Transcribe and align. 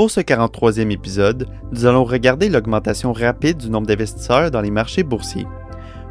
Pour 0.00 0.10
ce 0.10 0.20
43e 0.20 0.90
épisode, 0.90 1.46
nous 1.72 1.84
allons 1.84 2.04
regarder 2.04 2.48
l'augmentation 2.48 3.12
rapide 3.12 3.58
du 3.58 3.68
nombre 3.68 3.86
d'investisseurs 3.86 4.50
dans 4.50 4.62
les 4.62 4.70
marchés 4.70 5.02
boursiers. 5.02 5.46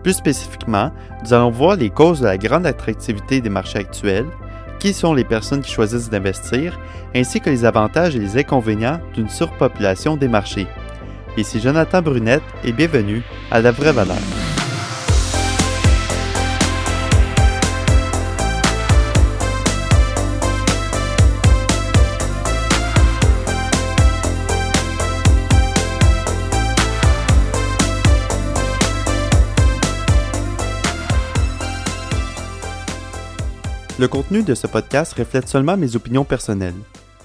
Plus 0.03 0.13
spécifiquement, 0.13 0.91
nous 1.23 1.33
allons 1.33 1.49
voir 1.49 1.75
les 1.75 1.89
causes 1.89 2.19
de 2.19 2.25
la 2.25 2.37
grande 2.37 2.67
attractivité 2.67 3.41
des 3.41 3.49
marchés 3.49 3.79
actuels, 3.79 4.27
qui 4.79 4.93
sont 4.93 5.15
les 5.15 5.23
personnes 5.23 5.63
qui 5.63 5.71
choisissent 5.71 6.11
d'investir, 6.11 6.79
ainsi 7.15 7.41
que 7.41 7.49
les 7.49 7.65
avantages 7.65 8.15
et 8.15 8.19
les 8.19 8.37
inconvénients 8.37 8.99
d'une 9.15 9.27
surpopulation 9.27 10.17
des 10.17 10.27
marchés. 10.27 10.67
Ici 11.35 11.59
Jonathan 11.59 12.03
Brunette 12.03 12.43
et 12.63 12.73
bienvenue 12.73 13.23
à 13.49 13.59
La 13.59 13.71
Vraie 13.71 13.91
Valeur. 13.91 14.17
Le 33.99 34.07
contenu 34.07 34.43
de 34.43 34.55
ce 34.55 34.65
podcast 34.65 35.11
reflète 35.11 35.49
seulement 35.49 35.75
mes 35.75 35.97
opinions 35.97 36.23
personnelles. 36.23 36.81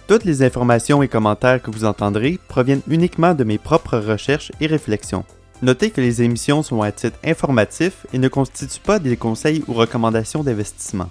Toutes 0.08 0.24
les 0.24 0.42
informations 0.42 1.04
et 1.04 1.08
commentaires 1.08 1.62
que 1.62 1.70
vous 1.70 1.84
entendrez 1.84 2.40
proviennent 2.48 2.82
uniquement 2.88 3.32
de 3.32 3.44
mes 3.44 3.58
propres 3.58 3.96
recherches 3.96 4.50
et 4.60 4.66
réflexions. 4.66 5.24
Notez 5.62 5.92
que 5.92 6.00
les 6.00 6.22
émissions 6.22 6.64
sont 6.64 6.82
à 6.82 6.90
titre 6.90 7.16
informatif 7.24 8.08
et 8.12 8.18
ne 8.18 8.26
constituent 8.26 8.80
pas 8.80 8.98
des 8.98 9.16
conseils 9.16 9.62
ou 9.68 9.72
recommandations 9.72 10.42
d'investissement. 10.42 11.10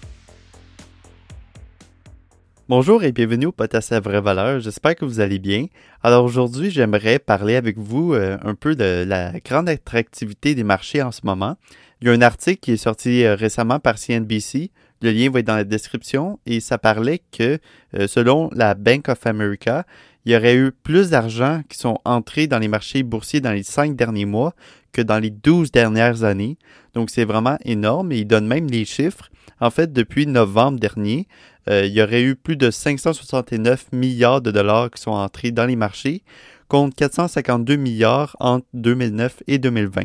Bonjour 2.68 3.06
et 3.06 3.14
bienvenue 3.14 3.46
au 3.46 3.52
podcast 3.54 3.94
à 3.94 4.02
vraie 4.02 4.20
valeur. 4.20 4.60
J'espère 4.60 4.96
que 4.98 5.06
vous 5.06 5.22
allez 5.22 5.40
bien. 5.40 5.68
Alors 6.02 6.26
aujourd'hui, 6.26 6.72
j'aimerais 6.72 7.20
parler 7.20 7.56
avec 7.56 7.78
vous 7.78 8.14
euh, 8.14 8.38
un 8.44 8.56
peu 8.56 8.76
de 8.76 9.06
la 9.08 9.32
grande 9.40 9.70
attractivité 9.70 10.56
des 10.56 10.64
marchés 10.66 11.02
en 11.02 11.14
ce 11.14 11.22
moment. 11.24 11.56
Il 12.04 12.08
y 12.08 12.10
a 12.10 12.12
un 12.12 12.22
article 12.22 12.60
qui 12.60 12.74
est 12.74 12.78
sorti 12.78 13.24
euh, 13.24 13.34
récemment 13.34 13.80
par 13.80 13.98
CNBC 13.98 14.72
le 15.04 15.12
lien 15.12 15.30
va 15.30 15.40
être 15.40 15.48
dans 15.48 15.56
la 15.56 15.64
description 15.64 16.38
et 16.46 16.60
ça 16.60 16.78
parlait 16.78 17.22
que 17.32 17.60
euh, 17.98 18.08
selon 18.08 18.50
la 18.54 18.74
Bank 18.74 19.08
of 19.08 19.26
America, 19.26 19.86
il 20.26 20.34
y 20.34 20.36
aurait 20.36 20.56
eu 20.56 20.74
plus 20.74 21.12
d'argent 21.12 21.62
qui 21.70 21.78
sont 21.78 22.00
entrés 22.04 22.48
dans 22.48 22.60
les 22.60 22.68
marchés 22.68 23.04
boursiers 23.04 23.40
dans 23.40 23.54
les 23.54 23.64
cinq 23.64 23.96
derniers 23.96 24.26
mois 24.26 24.54
que 24.92 25.02
dans 25.02 25.20
les 25.20 25.30
douze 25.30 25.72
dernières 25.72 26.26
années. 26.26 26.58
Donc 26.94 27.10
c'est 27.10 27.24
vraiment 27.24 27.58
énorme 27.64 28.12
et 28.12 28.20
il 28.20 28.26
donne 28.26 28.48
même 28.48 28.68
les 28.68 28.84
chiffres. 28.84 29.30
En 29.62 29.70
fait, 29.70 29.94
depuis 29.94 30.28
novembre 30.28 30.80
dernier, 30.80 31.30
euh, 31.70 31.86
il 31.86 31.94
y 31.94 32.02
aurait 32.02 32.24
eu 32.24 32.36
plus 32.36 32.58
de 32.58 32.70
569 32.70 33.94
milliards 33.94 34.42
de 34.42 34.52
dollars 34.52 34.92
qui 34.92 35.02
sont 35.02 35.12
entrés 35.12 35.52
dans 35.52 35.66
les 35.66 35.78
marchés 35.78 36.24
contre 36.68 36.96
452 36.96 37.78
milliards 37.78 38.36
entre 38.42 38.66
2009 38.74 39.44
et 39.48 39.58
2020. 39.58 40.04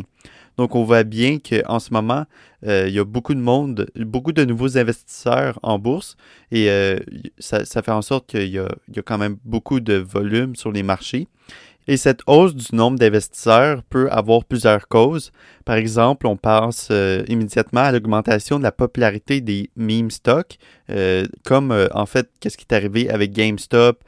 Donc, 0.59 0.75
on 0.75 0.85
voit 0.85 1.05
bien 1.05 1.39
qu'en 1.39 1.79
ce 1.79 1.93
moment, 1.93 2.25
euh, 2.67 2.87
il 2.89 2.95
y 2.95 2.99
a 2.99 3.05
beaucoup 3.05 3.35
de 3.35 3.41
monde, 3.41 3.89
beaucoup 3.97 4.33
de 4.33 4.45
nouveaux 4.45 4.77
investisseurs 4.77 5.59
en 5.63 5.79
bourse 5.79 6.17
et 6.51 6.69
euh, 6.69 6.99
ça, 7.39 7.65
fait 7.65 7.93
en 7.93 8.03
sorte 8.03 8.27
qu'il 8.27 8.49
y, 8.49 8.59
a 8.59 8.69
quand 9.05 9.19
même 9.19 9.37
beaucoup 9.45 9.79
de 9.79 9.95
volume 9.95 10.57
sur 10.57 10.73
les 10.73 10.83
marchés. 10.83 11.29
Et 11.89 11.97
cette 11.97 12.21
hausse 12.29 12.55
du 12.55 12.77
nombre 12.77 12.99
d'investisseurs 12.99 13.83
peut 13.83 14.09
avoir 14.11 14.45
plusieurs 14.45 14.87
causes. 14.87 15.33
Par 15.65 15.75
exemple, 15.75 16.29
on 16.29 16.37
pense 16.37 16.89
euh, 16.93 17.25
immédiatement 17.27 17.81
à 17.81 17.93
l'augmentation 17.93 18.59
de 18.59 18.63
la 18.63 18.73
popularité 18.73 19.41
des 19.41 19.71
meme 19.75 20.11
stocks, 20.11 20.59
comme 21.45 21.89
en 21.93 22.07
fait 22.07 22.31
qu'est-ce 22.41 22.57
qui 22.57 22.65
est 22.71 22.75
arrivé 22.75 23.11
avec 23.11 23.33
GameStop 23.33 24.03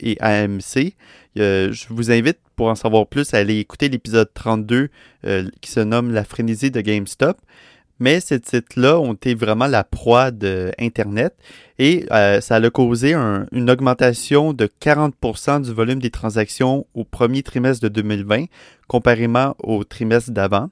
et 0.00 0.18
AMC. 0.20 0.94
je 1.36 1.86
vous 1.88 2.10
invite 2.10 2.38
pour 2.58 2.66
en 2.66 2.74
savoir 2.74 3.06
plus, 3.06 3.34
allez 3.34 3.60
écouter 3.60 3.88
l'épisode 3.88 4.28
32 4.34 4.88
euh, 5.24 5.48
qui 5.60 5.70
se 5.70 5.78
nomme 5.78 6.12
La 6.12 6.24
frénésie 6.24 6.72
de 6.72 6.80
GameStop. 6.80 7.38
Mais 8.00 8.20
ces 8.20 8.40
titres-là 8.40 8.98
ont 9.00 9.14
été 9.14 9.34
vraiment 9.34 9.66
la 9.66 9.84
proie 9.84 10.30
d'Internet 10.30 11.34
et 11.78 12.06
euh, 12.12 12.40
ça 12.40 12.56
a 12.56 12.70
causé 12.70 13.14
une 13.14 13.70
augmentation 13.70 14.52
de 14.52 14.68
40% 14.80 15.62
du 15.62 15.72
volume 15.72 16.00
des 16.00 16.10
transactions 16.10 16.86
au 16.94 17.04
premier 17.04 17.42
trimestre 17.42 17.82
de 17.82 17.88
2020 17.88 18.44
comparément 18.86 19.54
au 19.62 19.84
trimestre 19.84 20.30
d'avant. 20.30 20.70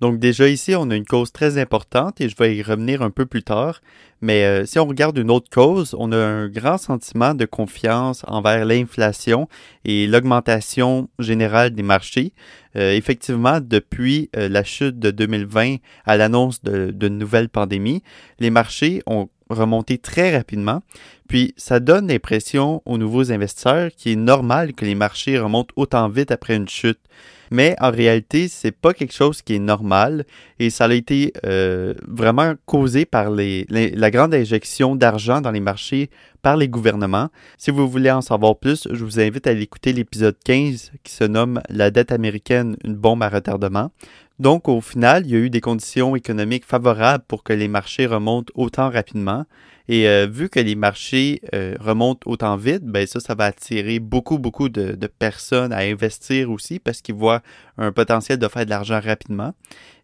Donc 0.00 0.18
déjà 0.18 0.48
ici, 0.48 0.74
on 0.74 0.88
a 0.90 0.96
une 0.96 1.04
cause 1.04 1.30
très 1.30 1.58
importante 1.58 2.20
et 2.20 2.28
je 2.28 2.36
vais 2.36 2.56
y 2.56 2.62
revenir 2.62 3.02
un 3.02 3.10
peu 3.10 3.26
plus 3.26 3.42
tard. 3.42 3.80
Mais 4.22 4.44
euh, 4.44 4.64
si 4.64 4.78
on 4.78 4.86
regarde 4.86 5.18
une 5.18 5.30
autre 5.30 5.50
cause, 5.50 5.94
on 5.98 6.12
a 6.12 6.16
un 6.16 6.48
grand 6.48 6.78
sentiment 6.78 7.34
de 7.34 7.44
confiance 7.44 8.22
envers 8.26 8.64
l'inflation 8.64 9.48
et 9.84 10.06
l'augmentation 10.06 11.08
générale 11.18 11.70
des 11.70 11.82
marchés. 11.82 12.32
Euh, 12.76 12.92
effectivement, 12.92 13.60
depuis 13.60 14.30
euh, 14.36 14.48
la 14.48 14.64
chute 14.64 14.98
de 14.98 15.10
2020 15.10 15.76
à 16.06 16.16
l'annonce 16.16 16.62
d'une 16.62 16.90
de 16.90 17.08
nouvelle 17.08 17.50
pandémie, 17.50 18.02
les 18.38 18.50
marchés 18.50 19.02
ont 19.06 19.28
remonté 19.50 19.98
très 19.98 20.34
rapidement. 20.34 20.82
Puis 21.28 21.54
ça 21.56 21.78
donne 21.80 22.08
l'impression 22.08 22.82
aux 22.86 22.98
nouveaux 22.98 23.32
investisseurs 23.32 23.90
qu'il 23.90 24.12
est 24.12 24.16
normal 24.16 24.72
que 24.72 24.84
les 24.84 24.94
marchés 24.94 25.38
remontent 25.38 25.74
autant 25.76 26.08
vite 26.08 26.30
après 26.30 26.56
une 26.56 26.68
chute 26.68 27.00
mais 27.50 27.76
en 27.80 27.90
réalité, 27.90 28.48
c'est 28.48 28.72
pas 28.72 28.94
quelque 28.94 29.12
chose 29.12 29.42
qui 29.42 29.56
est 29.56 29.60
normal 29.60 30.24
et 30.58 30.70
ça 30.70 30.84
a 30.84 30.92
été 30.92 31.32
euh, 31.44 31.94
vraiment 32.06 32.54
causé 32.64 33.04
par 33.04 33.30
les, 33.30 33.66
la 33.68 34.10
grande 34.10 34.34
injection 34.34 34.96
d'argent 34.96 35.40
dans 35.40 35.50
les 35.50 35.60
marchés 35.60 36.10
par 36.42 36.56
les 36.56 36.68
gouvernements. 36.68 37.28
Si 37.58 37.70
vous 37.70 37.88
voulez 37.88 38.10
en 38.10 38.20
savoir 38.20 38.56
plus, 38.56 38.88
je 38.90 39.04
vous 39.04 39.20
invite 39.20 39.46
à 39.46 39.52
l'écouter 39.52 39.92
l'épisode 39.92 40.36
15 40.44 40.92
qui 41.04 41.12
se 41.12 41.24
nomme 41.24 41.60
La 41.68 41.90
dette 41.90 42.12
américaine, 42.12 42.76
une 42.84 42.94
bombe 42.94 43.22
à 43.22 43.28
retardement. 43.28 43.90
Donc, 44.38 44.68
au 44.68 44.80
final, 44.80 45.26
il 45.26 45.32
y 45.32 45.34
a 45.34 45.38
eu 45.38 45.50
des 45.50 45.60
conditions 45.60 46.16
économiques 46.16 46.64
favorables 46.64 47.24
pour 47.28 47.42
que 47.42 47.52
les 47.52 47.68
marchés 47.68 48.06
remontent 48.06 48.50
autant 48.54 48.88
rapidement. 48.88 49.44
Et 49.92 50.06
euh, 50.06 50.28
vu 50.30 50.48
que 50.48 50.60
les 50.60 50.76
marchés 50.76 51.40
euh, 51.52 51.74
remontent 51.80 52.30
autant 52.30 52.56
vite, 52.56 52.84
ben 52.84 53.08
ça, 53.08 53.18
ça 53.18 53.34
va 53.34 53.46
attirer 53.46 53.98
beaucoup, 53.98 54.38
beaucoup 54.38 54.68
de, 54.68 54.94
personnes 55.18 55.72
à 55.72 55.78
investir 55.78 56.48
aussi 56.52 56.78
parce 56.78 57.00
qu'ils 57.02 57.16
voient 57.16 57.42
un 57.76 57.90
potentiel 57.90 58.38
de 58.38 58.46
faire 58.46 58.64
de 58.64 58.70
l'argent 58.70 59.00
rapidement. 59.02 59.52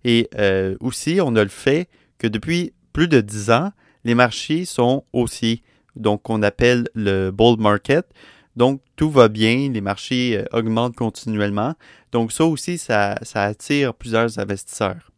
Et 0.03 0.29
euh, 0.35 0.75
aussi, 0.81 1.21
on 1.23 1.37
a 1.37 1.45
le 1.45 1.49
fait 1.49 1.89
que 2.19 2.27
depuis 2.27 2.73
plus 2.93 3.07
de 3.07 3.21
10 3.21 3.53
ans, 3.53 3.71
les 4.03 4.17
marchés 4.17 4.65
sont 4.65 5.05
haussiers, 5.13 5.63
donc 5.95 6.25
qu'on 6.25 6.43
appelle 6.43 6.89
le 6.97 7.31
bull 7.31 7.57
market. 7.61 8.09
Donc, 8.57 8.81
tout 8.97 9.11
va 9.11 9.29
bien, 9.29 9.71
les 9.71 9.81
marchés 9.81 10.45
augmentent 10.53 10.97
continuellement. 10.97 11.75
Donc, 12.11 12.33
ça 12.33 12.45
aussi, 12.45 12.77
ça 12.77 13.15
attire 13.35 13.95
plusieurs 13.95 14.41
investisseurs. 14.41 15.13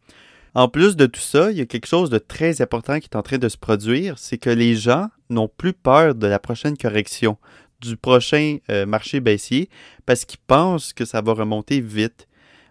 En 0.55 0.67
plus 0.67 0.95
de 0.95 1.05
tout 1.05 1.19
ça, 1.19 1.51
il 1.51 1.57
y 1.57 1.61
a 1.61 1.65
quelque 1.65 1.87
chose 1.87 2.09
de 2.09 2.17
très 2.17 2.61
important 2.61 2.99
qui 2.99 3.07
est 3.11 3.15
en 3.15 3.21
train 3.21 3.37
de 3.37 3.49
se 3.49 3.57
produire, 3.57 4.17
c'est 4.17 4.37
que 4.37 4.49
les 4.49 4.75
gens 4.75 5.09
n'ont 5.29 5.47
plus 5.47 5.73
peur 5.73 6.15
de 6.15 6.27
la 6.27 6.39
prochaine 6.39 6.77
correction, 6.77 7.37
du 7.81 7.97
prochain 7.97 8.57
euh, 8.69 8.85
marché 8.85 9.19
baissier, 9.19 9.69
parce 10.05 10.25
qu'ils 10.25 10.39
pensent 10.39 10.91
que 10.93 11.05
ça 11.05 11.21
va 11.21 11.33
remonter 11.33 11.81
vite. 11.81 12.27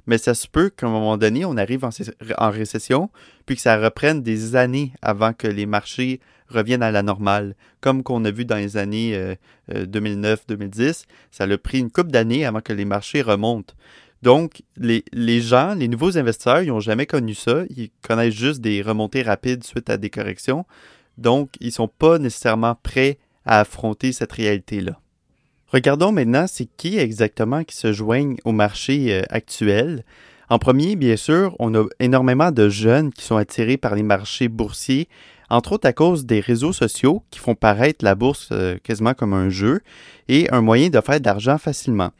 Mais 0.06 0.18
ça 0.18 0.34
se 0.34 0.48
peut 0.48 0.70
qu'à 0.70 0.86
un 0.86 0.90
moment 0.90 1.18
donné, 1.18 1.44
on 1.44 1.56
arrive 1.56 1.84
en, 1.84 2.50
récession, 2.50 3.10
puis 3.46 3.56
que 3.56 3.62
ça 3.62 3.78
reprenne 3.78 4.22
des 4.22 4.56
années 4.56 4.92
avant 5.02 5.34
que 5.34 5.46
les 5.46 5.66
marchés 5.66 6.20
reviennent 6.48 6.82
à 6.82 6.90
la 6.90 7.02
normale. 7.02 7.54
Comme 7.82 8.02
qu'on 8.02 8.24
a 8.24 8.30
vu 8.30 8.46
dans 8.46 8.56
les 8.56 8.78
années 8.78 9.36
2009-2010, 9.70 10.80
euh, 10.80 10.88
euh, 10.88 10.92
ça 11.30 11.44
a 11.44 11.58
pris 11.58 11.78
une 11.78 11.90
couple 11.90 12.10
d'années 12.10 12.46
avant 12.46 12.62
que 12.62 12.72
les 12.72 12.86
marchés 12.86 13.20
remontent. 13.20 13.74
Donc, 14.22 14.62
les, 14.76 15.40
gens, 15.40 15.74
les 15.74 15.88
nouveaux 15.88 16.18
investisseurs, 16.18 16.62
ils 16.62 16.68
n'ont 16.68 16.80
jamais 16.80 17.06
connu 17.06 17.34
ça. 17.34 17.62
Ils 17.76 17.90
connaissent 18.02 18.34
juste 18.34 18.60
des 18.60 18.82
remontées 18.82 19.22
rapides 19.22 19.64
suite 19.64 19.90
à 19.90 19.96
des 19.96 20.10
corrections. 20.10 20.64
Donc, 21.18 21.50
ils 21.60 21.68
ne 21.68 21.72
sont 21.72 21.88
pas 21.88 22.18
nécessairement 22.18 22.76
prêts 22.82 23.18
à 23.44 23.60
affronter 23.60 24.12
cette 24.12 24.32
réalité-là. 24.32 25.00
Regardons 25.68 26.12
maintenant 26.12 26.46
c'est 26.46 26.68
qui 26.78 26.98
exactement 26.98 27.62
qui 27.62 27.76
se 27.76 27.92
joignent 27.92 28.36
au 28.44 28.52
marché 28.52 29.12
euh, 29.12 29.22
actuel. 29.28 30.04
En 30.48 30.58
premier, 30.58 30.96
bien 30.96 31.16
sûr, 31.16 31.54
on 31.58 31.74
a 31.74 31.84
énormément 32.00 32.50
de 32.50 32.70
jeunes 32.70 33.12
qui 33.12 33.22
sont 33.22 33.36
attirés 33.36 33.76
par 33.76 33.94
les 33.94 34.02
marchés 34.02 34.48
boursiers, 34.48 35.08
entre 35.50 35.72
autres 35.72 35.86
à 35.86 35.92
cause 35.92 36.24
des 36.24 36.40
réseaux 36.40 36.72
sociaux 36.72 37.22
qui 37.30 37.38
font 37.38 37.54
paraître 37.54 38.02
la 38.02 38.14
bourse 38.14 38.48
euh, 38.52 38.78
quasiment 38.82 39.12
comme 39.12 39.34
un 39.34 39.50
jeu 39.50 39.80
et 40.28 40.50
un 40.50 40.62
moyen 40.62 40.88
de 40.88 41.00
faire 41.02 41.20
de 41.20 41.26
l'argent 41.26 41.58
facilement. 41.58 42.12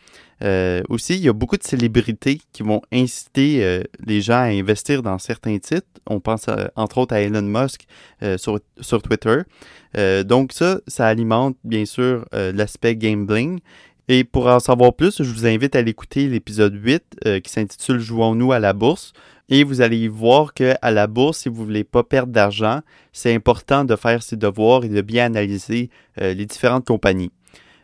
Euh, 0.42 0.82
aussi, 0.88 1.14
il 1.14 1.20
y 1.20 1.28
a 1.28 1.32
beaucoup 1.32 1.56
de 1.56 1.62
célébrités 1.62 2.40
qui 2.52 2.62
vont 2.62 2.82
inciter 2.92 3.64
euh, 3.64 3.82
les 4.04 4.20
gens 4.20 4.34
à 4.34 4.46
investir 4.46 5.02
dans 5.02 5.18
certains 5.18 5.58
titres. 5.58 5.86
On 6.06 6.20
pense 6.20 6.46
entre 6.76 6.98
autres 6.98 7.14
à 7.14 7.20
Elon 7.20 7.42
Musk 7.42 7.86
euh, 8.22 8.38
sur, 8.38 8.60
sur, 8.80 9.02
Twitter. 9.02 9.42
donc 10.24 10.52
ça, 10.52 10.80
ça 10.86 11.06
alimente 11.06 11.56
bien 11.64 11.84
sûr 11.84 12.24
l'aspect 12.32 12.96
gambling. 12.96 13.60
Et 14.10 14.24
pour 14.24 14.46
en 14.46 14.58
savoir 14.58 14.94
plus, 14.94 15.22
je 15.22 15.30
vous 15.30 15.46
invite 15.46 15.76
à 15.76 15.82
l'écouter 15.82 16.28
l'épisode 16.28 16.74
8 16.74 17.40
qui 17.44 17.50
s'intitule 17.50 17.98
Jouons-nous 17.98 18.52
à 18.52 18.58
la 18.58 18.72
bourse. 18.72 19.12
Et 19.50 19.64
vous 19.64 19.80
allez 19.80 20.08
voir 20.08 20.52
qu'à 20.52 20.78
la 20.90 21.06
bourse, 21.06 21.38
si 21.38 21.48
vous 21.48 21.64
voulez 21.64 21.84
pas 21.84 22.04
perdre 22.04 22.32
d'argent, 22.32 22.80
c'est 23.12 23.34
important 23.34 23.84
de 23.84 23.96
faire 23.96 24.22
ses 24.22 24.36
devoirs 24.36 24.84
et 24.84 24.88
de 24.88 25.00
bien 25.00 25.26
analyser 25.26 25.90
les 26.16 26.46
différentes 26.46 26.86
compagnies. 26.86 27.30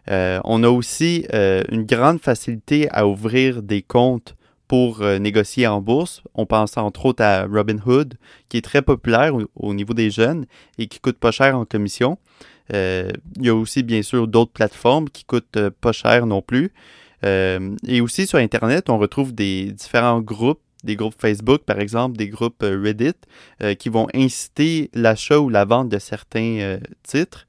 On 0.08 0.62
a 0.62 0.68
aussi 0.68 1.26
une 1.32 1.84
grande 1.84 2.20
facilité 2.20 2.88
à 2.90 3.06
ouvrir 3.06 3.62
des 3.62 3.82
comptes 3.82 4.34
pour 4.68 5.00
négocier 5.00 5.66
en 5.66 5.80
bourse. 5.80 6.22
On 6.34 6.46
pense 6.46 6.76
entre 6.76 7.06
autres 7.06 7.22
à 7.22 7.46
Robinhood, 7.46 8.14
qui 8.48 8.56
est 8.56 8.62
très 8.62 8.82
populaire 8.82 9.34
au, 9.54 9.74
niveau 9.74 9.94
des 9.94 10.10
jeunes 10.10 10.46
et 10.78 10.86
qui 10.86 11.00
coûte 11.00 11.18
pas 11.18 11.30
cher 11.30 11.56
en 11.56 11.64
commission. 11.64 12.18
il 12.70 13.12
y 13.40 13.48
a 13.48 13.54
aussi 13.54 13.82
bien 13.82 14.02
sûr 14.02 14.28
d'autres 14.28 14.52
plateformes 14.52 15.08
qui 15.08 15.24
coûtent 15.24 15.70
pas 15.80 15.92
cher 15.92 16.26
non 16.26 16.42
plus. 16.42 16.72
et 17.22 18.00
aussi 18.00 18.26
sur 18.26 18.38
Internet, 18.38 18.90
on 18.90 18.98
retrouve 18.98 19.34
des 19.34 19.72
différents 19.72 20.20
groupes 20.20 20.60
des 20.84 20.96
groupes 20.96 21.14
Facebook, 21.18 21.62
par 21.64 21.80
exemple, 21.80 22.16
des 22.16 22.28
groupes 22.28 22.62
euh, 22.62 22.80
Reddit, 22.80 23.14
euh, 23.62 23.74
qui 23.74 23.88
vont 23.88 24.06
inciter 24.14 24.90
l'achat 24.94 25.38
ou 25.40 25.48
la 25.48 25.64
vente 25.64 25.88
de 25.88 25.98
certains 25.98 26.58
euh, 26.60 26.78
titres. 27.02 27.46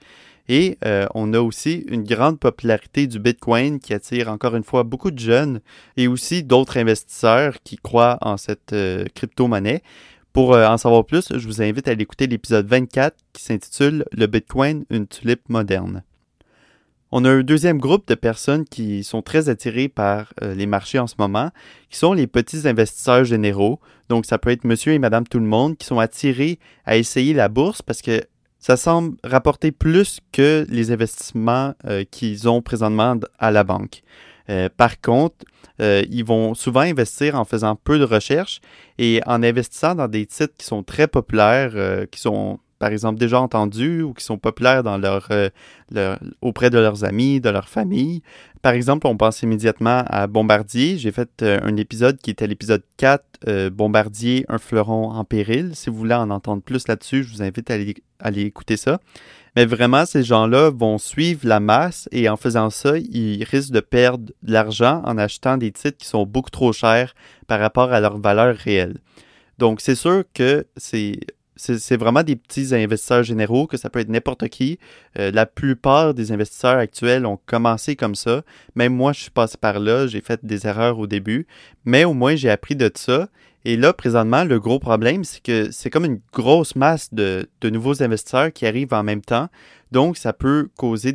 Et 0.48 0.78
on 1.16 1.34
a 1.34 1.40
aussi 1.40 1.86
une 1.88 2.04
grande 2.04 2.40
popularité 2.40 3.08
du 3.08 3.20
Bitcoin 3.20 3.80
qui 3.80 3.94
attire 3.94 4.30
encore 4.30 4.56
une 4.56 4.64
fois 4.64 4.84
beaucoup 4.84 5.10
de 5.10 5.18
jeunes 5.18 5.60
et 5.98 6.08
aussi 6.08 6.44
d'autres 6.44 6.78
investisseurs 6.78 7.56
qui 7.64 7.78
croient 7.78 8.20
en 8.22 8.38
cette 8.38 8.76
crypto-monnaie. 9.16 9.82
Pour 10.34 10.52
en 10.56 10.78
savoir 10.78 11.06
plus, 11.06 11.30
je 11.36 11.48
vous 11.48 11.62
invite 11.62 11.88
à 11.88 11.92
aller 11.92 12.04
écouter 12.04 12.28
l'épisode 12.28 12.68
24 12.68 13.16
qui 13.34 13.42
s'intitule 13.42 14.06
Le 14.12 14.28
Bitcoin, 14.28 14.86
une 14.92 15.08
tulipe 15.08 15.50
moderne. 15.50 16.04
On 17.18 17.24
a 17.24 17.30
un 17.30 17.44
deuxième 17.44 17.78
groupe 17.78 18.08
de 18.10 18.16
personnes 18.16 18.66
qui 18.66 19.06
sont 19.06 19.22
très 19.22 19.48
attirées 19.48 19.88
par 19.88 20.34
euh, 20.42 20.54
les 20.54 20.66
marchés 20.66 21.00
en 21.00 21.08
ce 21.08 21.16
moment, 21.18 21.52
qui 21.90 21.98
sont 21.98 22.12
les 22.12 22.28
petits 22.28 22.68
investisseurs 22.68 23.24
généraux. 23.24 23.80
Donc, 24.10 24.26
ça 24.26 24.38
peut 24.38 24.50
être 24.50 24.66
monsieur 24.66 24.92
et 24.92 25.00
madame 25.00 25.26
tout 25.26 25.40
le 25.40 25.46
monde 25.46 25.78
qui 25.78 25.86
sont 25.86 26.00
attirés 26.00 26.60
à 26.84 26.98
essayer 26.98 27.34
la 27.34 27.48
bourse 27.48 27.82
parce 27.82 28.02
que 28.02 28.22
ça 28.66 28.78
semble 28.78 29.16
rapporter 29.24 29.72
plus 29.72 30.22
que 30.32 30.66
les 30.70 30.90
investissements 30.90 31.76
euh, 31.86 32.04
qu'ils 32.10 32.50
ont 32.50 32.64
présentement 32.64 33.16
à 33.38 33.52
la 33.52 33.64
banque. 33.64 34.02
Euh, 34.50 34.70
par 34.76 35.00
contre, 35.00 35.46
ils 35.78 36.24
vont 36.24 36.56
souvent 36.56 36.80
investir 36.80 37.36
en 37.36 37.44
faisant 37.44 37.76
peu 37.76 38.00
de 38.00 38.06
recherches 38.06 38.62
et 38.98 39.22
en 39.28 39.44
investissant 39.44 39.94
dans 39.94 40.08
des 40.08 40.26
titres 40.26 40.56
qui 40.58 40.66
sont 40.66 40.84
très 40.84 41.06
populaires, 41.06 42.08
qui 42.10 42.20
sont 42.20 42.60
par 42.86 42.92
exemple, 42.92 43.18
déjà 43.18 43.42
entendus 43.42 44.04
ou 44.04 44.14
qui 44.14 44.24
sont 44.24 44.38
populaires 44.38 44.84
euh, 44.86 46.16
auprès 46.44 46.70
de 46.70 46.78
leurs 46.78 47.04
amis, 47.04 47.42
de 47.42 47.50
leur 47.50 47.68
famille. 47.68 48.22
Par 48.62 48.74
exemple, 48.74 49.08
on 49.08 49.18
pense 49.18 49.42
immédiatement 49.42 50.04
à 50.06 50.28
Bombardier. 50.28 51.00
J'ai 51.00 51.12
fait 51.12 51.42
euh, 51.42 51.60
un 51.64 51.78
épisode 51.78 52.20
qui 52.20 52.30
était 52.30 52.46
l'épisode 52.46 52.84
4, 52.98 53.26
euh, 53.48 53.70
Bombardier, 53.72 54.46
un 54.50 54.60
fleuron 54.60 55.10
en 55.10 55.24
péril. 55.24 55.72
Si 55.74 55.90
vous 55.90 55.96
voulez 55.96 56.14
en 56.14 56.30
entendre 56.30 56.62
plus 56.62 56.88
là-dessus, 56.88 57.24
je 57.24 57.34
vous 57.34 57.42
invite 57.42 57.72
à 57.72 57.78
aller, 58.20 58.42
écouter 58.42 58.78
ça. 58.78 59.00
Mais 59.56 59.66
vraiment, 59.66 60.06
ces 60.06 60.22
gens-là 60.22 60.70
vont 60.70 61.00
suivre 61.00 61.48
la 61.48 61.60
masse 61.60 62.08
et 62.12 62.30
en 62.30 62.38
faisant 62.38 62.70
ça, 62.70 63.00
ils 63.00 63.44
risquent 63.46 63.74
de 63.74 63.80
perdre 63.80 64.26
de 64.44 64.52
l'argent 64.52 65.02
en 65.06 65.18
achetant 65.18 65.58
des 65.58 65.72
titres 65.72 65.98
qui 65.98 66.08
sont 66.08 66.28
beaucoup 66.28 66.52
trop 66.52 66.72
chers 66.72 67.16
par 67.48 67.60
rapport 67.60 67.92
à 67.92 68.00
leur 68.00 68.20
valeur 68.20 68.56
réelle. 68.56 69.00
Donc, 69.58 69.82
c'est 69.82 69.96
sûr 69.96 70.24
que 70.36 70.68
c'est 70.78 71.18
c'est 71.56 71.98
vraiment 71.98 72.24
des 72.24 72.36
petits 72.36 72.76
investisseurs 72.76 73.24
généraux, 73.24 73.68
que 73.68 73.78
ça 73.78 73.90
peut 73.90 74.00
être 74.00 74.10
n'importe 74.10 74.50
qui. 74.50 74.78
Euh, 75.18 75.32
la 75.32 75.46
plupart 75.46 76.14
des 76.14 76.32
investisseurs 76.32 76.78
actuels 76.78 77.26
ont 77.26 77.40
commencé 77.46 77.96
comme 77.96 78.16
ça. 78.16 78.44
Même 78.76 78.94
moi, 78.94 79.14
je 79.14 79.22
suis 79.22 79.32
passé 79.32 79.58
par 79.58 79.80
là, 79.80 80.08
j'ai 80.08 80.22
fait 80.22 80.46
des 80.46 80.68
erreurs 80.68 81.00
au 81.00 81.08
début, 81.08 81.48
mais 81.86 82.04
au 82.04 82.14
moins 82.14 82.36
j'ai 82.36 82.50
appris 82.50 82.76
de 82.76 82.92
ça. 82.94 83.30
Et 83.64 83.78
là, 83.78 83.94
présentement, 83.94 84.44
le 84.44 84.60
gros 84.60 84.78
problème, 84.80 85.24
c'est 85.24 85.42
que 85.42 85.72
c'est 85.72 85.90
comme 85.90 86.06
une 86.06 86.20
grosse 86.32 86.76
masse 86.76 87.12
de, 87.14 87.48
nouveaux 87.64 88.04
investisseurs 88.04 88.54
qui 88.54 88.68
arrivent 88.68 88.94
en 88.94 89.02
même 89.02 89.22
temps. 89.22 89.50
Donc, 89.92 90.18
ça 90.18 90.34
peut 90.34 90.70
causer 90.78 91.14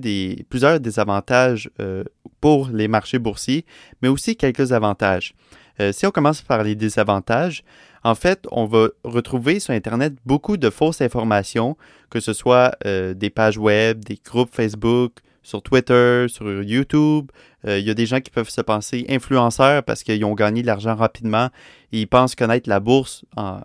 plusieurs 0.48 0.80
désavantages 0.80 1.70
euh, 1.78 2.02
pour 2.40 2.68
les 2.70 2.88
marchés 2.88 3.20
boursiers, 3.20 3.64
mais 4.02 4.08
aussi 4.08 4.36
quelques 4.36 4.72
avantages. 4.72 5.34
Euh, 5.80 5.92
si 5.92 6.06
on 6.06 6.10
commence 6.10 6.42
par 6.42 6.64
les 6.64 6.74
désavantages, 6.74 7.62
en 8.02 8.14
fait, 8.14 8.46
on 8.50 8.64
va 8.64 8.88
retrouver 9.04 9.60
sur 9.60 9.74
Internet 9.74 10.14
beaucoup 10.24 10.56
de 10.56 10.70
fausses 10.70 11.00
informations, 11.00 11.76
que 12.08 12.20
ce 12.20 12.32
soit 12.32 12.74
euh, 12.86 13.14
des 13.14 13.30
pages 13.30 13.58
web, 13.58 14.04
des 14.04 14.18
groupes 14.24 14.54
Facebook, 14.54 15.12
sur 15.42 15.62
Twitter, 15.62 16.26
sur 16.28 16.62
YouTube. 16.62 17.30
Euh, 17.66 17.78
il 17.78 17.86
y 17.86 17.90
a 17.90 17.94
des 17.94 18.06
gens 18.06 18.20
qui 18.20 18.30
peuvent 18.30 18.48
se 18.48 18.60
penser 18.60 19.04
influenceurs 19.08 19.82
parce 19.82 20.02
qu'ils 20.02 20.24
ont 20.24 20.34
gagné 20.34 20.62
de 20.62 20.66
l'argent 20.66 20.94
rapidement 20.94 21.48
et 21.92 22.00
ils 22.00 22.06
pensent 22.06 22.34
connaître 22.34 22.68
la 22.68 22.80
bourse 22.80 23.24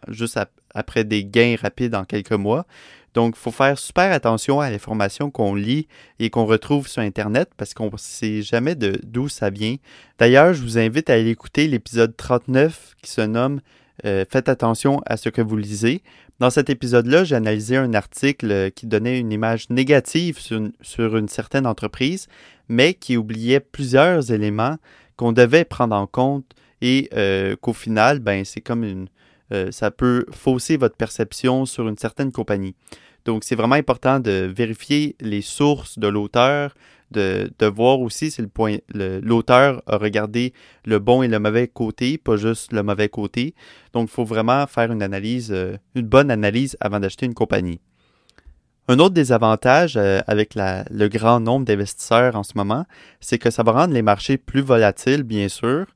juste 0.09 0.39
après 0.73 1.03
des 1.03 1.23
gains 1.23 1.55
rapides 1.61 1.95
en 1.95 2.03
quelques 2.03 2.31
mois. 2.31 2.65
Donc, 3.13 3.35
il 3.37 3.39
faut 3.39 3.51
faire 3.51 3.79
super 3.79 4.11
attention 4.11 4.59
à 4.59 4.69
l'information 4.69 5.31
qu'on 5.31 5.55
lit 5.55 5.87
et 6.19 6.29
qu'on 6.29 6.45
retrouve 6.45 6.89
sur 6.89 7.01
Internet 7.01 7.49
parce 7.55 7.73
qu'on 7.73 7.89
ne 7.89 7.97
sait 7.97 8.41
jamais 8.41 8.75
d'où 8.75 9.29
ça 9.29 9.49
vient. 9.49 9.77
D'ailleurs, 10.19 10.53
je 10.53 10.61
vous 10.61 10.77
invite 10.77 11.09
à 11.09 11.13
aller 11.13 11.29
écouter 11.29 11.69
l'épisode 11.69 12.15
39 12.17 12.95
qui 13.01 13.09
se 13.09 13.21
nomme 13.21 13.61
euh, 14.03 14.25
faites 14.29 14.49
attention 14.49 15.01
à 15.05 15.17
ce 15.17 15.29
que 15.29 15.41
vous 15.41 15.55
lisez. 15.55 16.03
Dans 16.39 16.49
cet 16.49 16.69
épisode-là, 16.69 17.23
j'ai 17.23 17.35
analysé 17.35 17.77
un 17.77 17.93
article 17.93 18.51
euh, 18.51 18.69
qui 18.69 18.87
donnait 18.87 19.19
une 19.19 19.31
image 19.31 19.69
négative 19.69 20.39
sur 20.39 21.17
une, 21.17 21.29
certaine 21.29 21.65
entreprise, 21.65 22.27
mais 22.67 22.93
qui 22.93 23.15
oubliait 23.15 23.61
plusieurs 23.61 24.31
éléments 24.31 24.75
qu'on 25.15 25.31
devait 25.31 25.63
prendre 25.63 25.95
en 25.95 26.07
compte 26.07 26.45
et 26.81 27.09
euh, 27.13 27.55
qu'au 27.55 27.73
final, 27.73 28.19
ben, 28.19 28.43
c'est 28.43 28.61
comme 28.61 28.83
une, 28.83 29.07
ça 29.71 29.91
peut 29.91 30.25
fausser 30.31 30.75
votre 30.75 30.97
perception 30.97 31.65
sur 31.65 31.87
une 31.87 31.97
certaine 31.97 32.31
compagnie. 32.31 32.75
Donc, 33.25 33.43
c'est 33.43 33.55
vraiment 33.55 33.75
important 33.75 34.19
de 34.19 34.51
vérifier 34.55 35.15
les 35.19 35.41
sources 35.41 35.97
de 35.97 36.07
l'auteur, 36.07 36.75
de, 37.11 37.65
voir 37.65 37.99
aussi 37.99 38.29
si 38.29 38.41
l'auteur 38.93 39.81
a 39.87 39.97
regardé 39.97 40.53
le 40.85 40.99
bon 40.99 41.23
et 41.23 41.27
le 41.27 41.39
mauvais 41.39 41.67
côté, 41.67 42.17
pas 42.17 42.37
juste 42.37 42.71
le 42.71 42.83
mauvais 42.83 43.09
côté. 43.09 43.55
Donc, 43.93 44.09
il 44.09 44.11
faut 44.11 44.25
vraiment 44.25 44.67
faire 44.67 44.91
une 44.91 45.01
analyse, 45.01 45.51
euh, 45.51 45.77
une 45.95 46.05
bonne 46.05 46.29
analyse 46.29 46.77
avant 46.79 46.99
d'acheter 46.99 47.25
une 47.25 47.33
compagnie. 47.33 47.79
Un 48.87 48.99
autre 48.99 49.15
désavantage 49.15 49.95
euh, 49.97 50.21
avec 50.27 50.53
le 50.55 51.07
grand 51.07 51.39
nombre 51.39 51.65
d'investisseurs 51.65 52.35
en 52.35 52.43
ce 52.43 52.53
moment, 52.55 52.85
c'est 53.19 53.39
que 53.39 53.49
ça 53.49 53.63
va 53.63 53.71
rendre 53.71 53.93
les 53.93 54.03
marchés 54.03 54.37
plus 54.37 54.61
volatiles, 54.61 55.23
bien 55.23 55.47
sûr. 55.47 55.87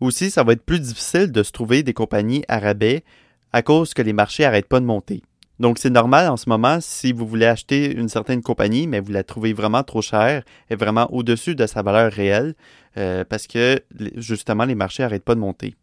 Aussi, 0.00 0.30
ça 0.30 0.44
va 0.44 0.54
être 0.54 0.64
plus 0.64 0.80
difficile 0.80 1.32
de 1.32 1.42
se 1.42 1.52
trouver 1.52 1.82
des 1.82 1.92
compagnies 1.92 2.44
à 2.48 2.58
rabais 2.58 3.04
à 3.52 3.62
cause 3.62 3.92
que 3.92 4.02
les 4.02 4.12
marchés 4.12 4.44
n'arrêtent 4.44 4.68
pas 4.68 4.80
de 4.80 4.86
monter. 4.86 5.22
Donc, 5.60 5.78
c'est 5.78 5.90
normal 5.90 6.28
en 6.28 6.36
ce 6.36 6.48
moment 6.48 6.78
si 6.80 7.12
vous 7.12 7.26
voulez 7.26 7.46
acheter 7.46 7.92
une 7.92 8.08
certaine 8.08 8.42
compagnie, 8.42 8.86
mais 8.86 9.00
vous 9.00 9.12
la 9.12 9.24
trouvez 9.24 9.52
vraiment 9.52 9.82
trop 9.82 10.02
chère 10.02 10.44
et 10.70 10.76
vraiment 10.76 11.12
au-dessus 11.12 11.54
de 11.54 11.66
sa 11.66 11.82
valeur 11.82 12.12
réelle 12.12 12.54
euh, 12.96 13.24
parce 13.24 13.46
que 13.46 13.80
justement, 14.16 14.64
les 14.64 14.74
marchés 14.74 15.02
n'arrêtent 15.02 15.24
pas 15.24 15.34
de 15.34 15.40
monter. 15.40 15.74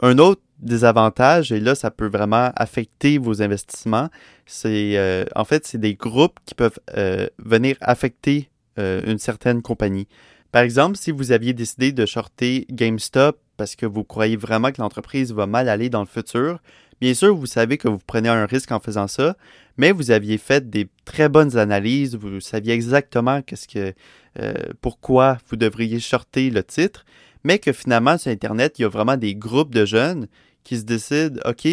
Un 0.00 0.18
autre 0.18 0.42
désavantage, 0.58 1.52
et 1.52 1.60
là, 1.60 1.74
ça 1.74 1.90
peut 1.90 2.08
vraiment 2.08 2.50
affecter 2.56 3.18
vos 3.18 3.42
investissements, 3.42 4.08
c'est 4.46 4.96
euh, 4.96 5.24
en 5.34 5.44
fait, 5.44 5.66
c'est 5.66 5.78
des 5.78 5.94
groupes 5.94 6.38
qui 6.46 6.54
peuvent 6.54 6.78
euh, 6.96 7.26
venir 7.38 7.76
affecter 7.80 8.50
une 8.80 9.18
certaine 9.18 9.60
compagnie. 9.60 10.06
Par 10.52 10.62
exemple, 10.62 10.96
si 10.96 11.10
vous 11.10 11.32
aviez 11.32 11.52
décidé 11.52 11.90
de 11.90 12.06
shorter 12.06 12.64
GameStop 12.70 13.36
parce 13.56 13.74
que 13.74 13.86
vous 13.86 14.04
croyez 14.04 14.36
vraiment 14.36 14.70
que 14.70 14.80
l'entreprise 14.80 15.32
va 15.32 15.46
mal 15.46 15.68
aller 15.68 15.90
dans 15.90 16.00
le 16.00 16.06
futur, 16.06 16.60
Bien 17.00 17.14
sûr, 17.14 17.34
vous 17.34 17.46
savez 17.46 17.78
que 17.78 17.88
vous 17.88 18.00
prenez 18.04 18.28
un 18.28 18.46
risque 18.46 18.72
en 18.72 18.80
faisant 18.80 19.06
ça, 19.06 19.36
mais 19.76 19.92
vous 19.92 20.10
aviez 20.10 20.36
fait 20.36 20.68
des 20.68 20.88
très 21.04 21.28
bonnes 21.28 21.56
analyses, 21.56 22.16
vous 22.16 22.40
saviez 22.40 22.72
exactement 22.74 23.40
qu'est-ce 23.42 23.68
que, 23.68 23.94
euh, 24.40 24.52
pourquoi 24.80 25.38
vous 25.48 25.56
devriez 25.56 26.00
shorter 26.00 26.50
le 26.50 26.64
titre, 26.64 27.04
mais 27.44 27.60
que 27.60 27.72
finalement 27.72 28.18
sur 28.18 28.32
Internet, 28.32 28.78
il 28.78 28.82
y 28.82 28.84
a 28.84 28.88
vraiment 28.88 29.16
des 29.16 29.36
groupes 29.36 29.72
de 29.72 29.84
jeunes 29.84 30.26
qui 30.64 30.76
se 30.76 30.82
décident, 30.82 31.40
OK, 31.44 31.68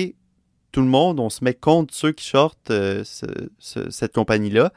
tout 0.72 0.82
le 0.82 0.88
monde, 0.88 1.20
on 1.20 1.30
se 1.30 1.44
met 1.44 1.54
contre 1.54 1.94
ceux 1.94 2.12
qui 2.12 2.28
shortent 2.28 2.70
euh, 2.70 3.04
cette 3.60 4.14
compagnie-là. 4.14 4.74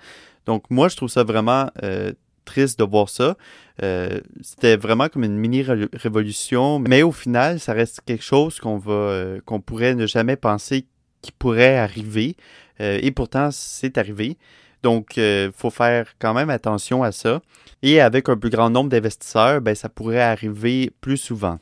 Donc 0.46 0.70
moi, 0.70 0.88
je 0.88 0.96
trouve 0.96 1.10
ça 1.10 1.24
vraiment 1.24 1.70
euh, 1.82 2.12
triste 2.48 2.78
de 2.78 2.84
voir 2.84 3.08
ça. 3.08 3.36
Euh, 3.82 4.20
c'était 4.40 4.76
vraiment 4.76 5.08
comme 5.08 5.24
une 5.24 5.36
mini 5.36 5.62
révolution, 5.92 6.78
mais 6.78 7.02
au 7.02 7.12
final, 7.12 7.60
ça 7.60 7.72
reste 7.72 8.00
quelque 8.04 8.24
chose 8.24 8.58
qu'on 8.58 8.78
va, 8.78 8.92
euh, 8.92 9.40
qu'on 9.44 9.60
pourrait 9.60 9.94
ne 9.94 10.06
jamais 10.06 10.36
penser 10.36 10.86
qui 11.22 11.30
pourrait 11.32 11.76
arriver. 11.76 12.36
Euh, 12.80 12.98
et 13.02 13.10
pourtant, 13.10 13.50
c'est 13.52 13.98
arrivé. 13.98 14.36
Donc, 14.82 15.16
il 15.16 15.50
faut 15.54 15.70
faire 15.70 16.14
quand 16.18 16.34
même 16.34 16.50
attention 16.50 17.02
à 17.02 17.12
ça. 17.12 17.40
Et 17.82 18.00
avec 18.00 18.28
un 18.28 18.36
plus 18.36 18.50
grand 18.50 18.70
nombre 18.70 18.90
d'investisseurs, 18.90 19.60
ben, 19.60 19.74
ça 19.74 19.88
pourrait 19.88 20.20
arriver 20.20 20.90
plus 21.00 21.16
souvent. 21.16 21.58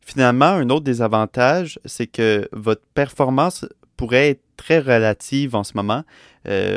Finalement, 0.00 0.46
un 0.46 0.70
autre 0.70 0.84
désavantage, 0.84 1.80
c'est 1.84 2.06
que 2.06 2.48
votre 2.52 2.82
performance 2.94 3.66
pourrait 3.96 4.30
être 4.30 4.42
très 4.56 4.78
relative 4.78 5.56
en 5.56 5.64
ce 5.64 5.72
moment. 5.74 6.04